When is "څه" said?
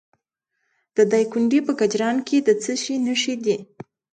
2.63-2.73